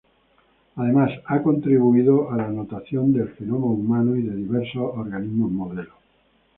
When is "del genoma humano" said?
3.13-4.15